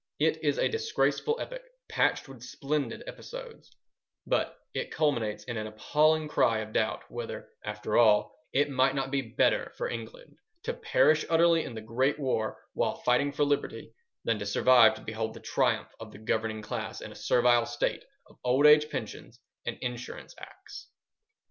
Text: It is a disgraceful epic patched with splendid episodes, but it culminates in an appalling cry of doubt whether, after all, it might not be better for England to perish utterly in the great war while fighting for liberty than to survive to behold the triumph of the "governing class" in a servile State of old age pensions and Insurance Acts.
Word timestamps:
It 0.17 0.43
is 0.43 0.57
a 0.57 0.67
disgraceful 0.67 1.37
epic 1.39 1.61
patched 1.87 2.27
with 2.27 2.41
splendid 2.41 3.03
episodes, 3.05 3.69
but 4.25 4.57
it 4.73 4.89
culminates 4.89 5.43
in 5.43 5.57
an 5.57 5.67
appalling 5.67 6.27
cry 6.27 6.57
of 6.61 6.73
doubt 6.73 7.03
whether, 7.11 7.49
after 7.63 7.97
all, 7.99 8.35
it 8.51 8.71
might 8.71 8.95
not 8.95 9.11
be 9.11 9.21
better 9.21 9.71
for 9.77 9.87
England 9.87 10.37
to 10.63 10.73
perish 10.73 11.23
utterly 11.29 11.63
in 11.65 11.75
the 11.75 11.81
great 11.81 12.17
war 12.17 12.57
while 12.73 12.95
fighting 13.01 13.31
for 13.31 13.43
liberty 13.43 13.93
than 14.23 14.39
to 14.39 14.45
survive 14.47 14.95
to 14.95 15.01
behold 15.01 15.35
the 15.35 15.39
triumph 15.39 15.93
of 15.99 16.11
the 16.11 16.17
"governing 16.17 16.63
class" 16.63 17.01
in 17.01 17.11
a 17.11 17.15
servile 17.15 17.67
State 17.67 18.03
of 18.25 18.39
old 18.43 18.65
age 18.65 18.89
pensions 18.89 19.39
and 19.67 19.77
Insurance 19.81 20.33
Acts. 20.39 20.87